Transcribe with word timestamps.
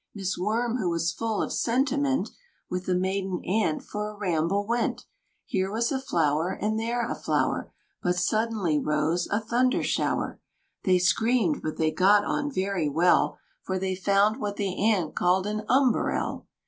Miss 0.15 0.35
Worm, 0.35 0.77
who 0.77 0.89
was 0.89 1.11
full 1.11 1.43
of 1.43 1.53
sentiment, 1.53 2.31
With 2.71 2.87
the 2.87 2.95
maiden 2.95 3.45
Ant 3.45 3.83
for 3.83 4.09
a 4.09 4.17
ramble 4.17 4.65
went; 4.65 5.05
Here 5.45 5.71
was 5.71 5.91
a 5.91 6.01
flower, 6.01 6.49
and 6.59 6.79
there 6.79 7.07
a 7.07 7.13
flower 7.13 7.71
But 8.01 8.15
suddenly 8.15 8.79
rose 8.79 9.27
a 9.29 9.39
thunder 9.39 9.83
shower. 9.83 10.39
They 10.85 10.97
screamed; 10.97 11.61
but 11.61 11.77
they 11.77 11.91
got 11.91 12.25
on 12.25 12.51
very 12.51 12.89
well, 12.89 13.37
For 13.61 13.77
they 13.77 13.93
found 13.95 14.39
what 14.39 14.55
the 14.55 14.75
Ant 14.89 15.13
called 15.13 15.45
an 15.45 15.61
"umberell." 15.69 16.47